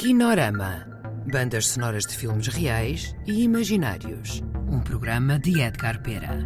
Kinorama. 0.00 0.86
Bandas 1.30 1.66
sonoras 1.66 2.06
de 2.06 2.16
filmes 2.16 2.46
reais 2.46 3.14
e 3.26 3.42
imaginários. 3.42 4.42
Um 4.66 4.80
programa 4.80 5.38
de 5.38 5.60
Edgar 5.60 6.02
Pera. 6.02 6.38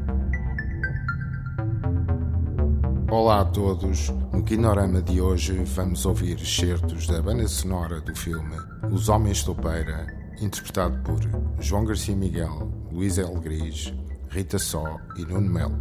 Olá 3.09 3.43
a 3.43 3.45
todos. 3.45 4.09
No 4.33 4.43
Kinorama 4.43 5.01
de 5.01 5.21
hoje 5.21 5.53
vamos 5.67 6.05
ouvir 6.05 6.37
excertos 6.37 7.07
da 7.07 7.23
banda 7.23 7.47
sonora 7.47 8.01
do 8.01 8.13
filme 8.17 8.57
Os 8.91 9.09
Homens 9.09 9.45
Topeira, 9.45 10.05
interpretado 10.41 11.01
por 11.05 11.21
João 11.61 11.85
Garcia 11.85 12.17
Miguel, 12.17 12.73
Luís 12.91 13.19
L. 13.19 13.39
Gris, 13.39 13.95
Rita 14.31 14.59
Só 14.59 14.99
e 15.17 15.25
Nuno 15.25 15.49
Melo. 15.49 15.79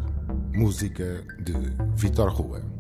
Música 0.54 1.26
de 1.40 1.54
Vitor 1.96 2.30
Rua. 2.30 2.73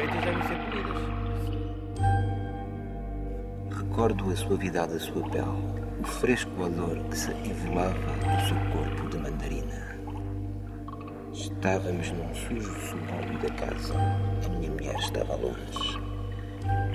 Suspeitas 0.00 0.24
devem 0.24 0.42
ser 0.42 0.58
punidas. 0.70 1.02
Recordo 3.76 4.30
a 4.30 4.36
suavidade 4.36 4.94
da 4.94 5.00
sua 5.00 5.28
pele, 5.28 5.44
o 6.00 6.04
fresco 6.04 6.62
odor 6.62 6.98
que 7.10 7.16
se 7.16 7.30
evolava 7.30 7.92
do 7.94 8.48
seu 8.48 8.56
corpo 8.72 9.08
de 9.10 9.18
mandarina. 9.18 9.90
Estávamos 11.32 12.10
num 12.12 12.34
sujo 12.34 12.72
subúrbio 12.80 13.38
da 13.38 13.50
casa. 13.54 13.94
A 13.94 14.48
minha 14.48 14.70
mulher 14.70 14.96
estava 14.98 15.36
longe. 15.36 16.00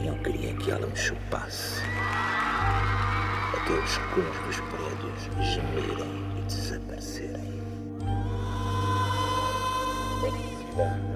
E 0.01 0.07
eu 0.07 0.15
queria 0.23 0.53
que 0.55 0.71
ela 0.71 0.87
me 0.87 0.95
chupasse. 0.95 1.81
Até 3.53 3.73
os 3.73 3.97
cones 3.97 4.39
dos 4.45 4.59
prédios 4.61 5.29
gemerem 5.53 6.23
e 6.37 6.41
desaparecerem. 6.41 7.55
Nenhuma 10.21 11.14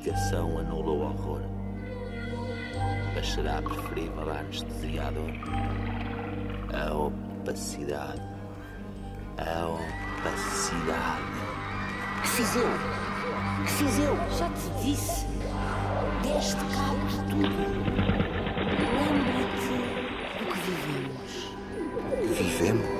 explicação 0.00 0.58
anula 0.58 0.90
o 0.90 1.00
horror. 1.02 1.42
Mas 3.14 3.28
será 3.28 3.60
preferível 3.60 4.30
a 4.30 4.38
anestesiador? 4.38 5.30
A 6.72 6.94
opacidade. 6.94 8.22
A 9.36 9.66
opacidade. 9.66 11.22
Fiz 12.24 12.56
eu? 12.56 12.70
Que 13.64 13.70
fiz 13.72 13.98
eu? 13.98 14.16
Já 14.38 14.48
te 14.48 14.70
disse. 14.82 15.26
Deste 16.22 16.56
cabo 16.74 17.06
de 17.06 17.18
tudo. 17.30 17.60
Lembra-te 18.96 19.74
do 20.38 20.44
que 20.46 20.58
vivemos. 20.70 21.30
Vivemos? 22.38 22.99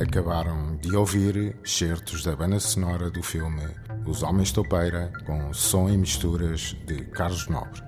Acabaram 0.00 0.76
de 0.76 0.94
ouvir 0.94 1.56
certos 1.64 2.22
da 2.22 2.36
banda 2.36 2.60
sonora 2.60 3.10
do 3.10 3.22
filme 3.22 3.62
Os 4.06 4.22
Homens 4.22 4.52
Topeira, 4.52 5.10
com 5.24 5.54
som 5.54 5.88
e 5.88 5.96
misturas 5.96 6.76
de 6.86 7.02
Carlos 7.06 7.48
Nobre. 7.48 7.80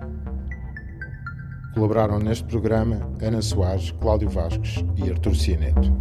Colaboraram 1.74 2.18
neste 2.18 2.44
programa 2.44 2.96
Ana 3.20 3.42
Soares, 3.42 3.90
Cláudio 4.00 4.30
Vasques 4.30 4.82
e 4.96 5.10
Artur 5.10 5.36
Cianeto. 5.36 5.92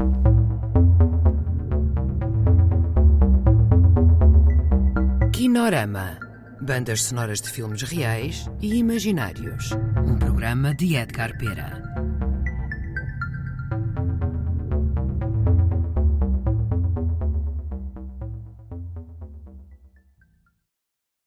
Kinorama. 5.34 6.18
Bandas 6.62 7.04
sonoras 7.04 7.42
de 7.42 7.50
filmes 7.50 7.82
reais 7.82 8.50
e 8.62 8.76
imaginários. 8.76 9.72
Um 10.08 10.18
programa 10.18 10.74
de 10.74 10.96
Edgar 10.96 11.38
Pera. 11.38 11.97